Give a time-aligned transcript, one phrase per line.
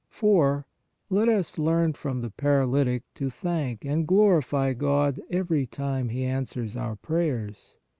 [0.09, 0.65] 4.
[1.11, 6.75] Let us learn from the paralytic to thank and glorify God every time He answers
[6.75, 7.77] our prayers.